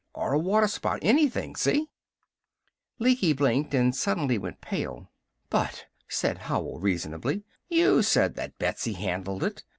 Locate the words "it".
9.43-9.63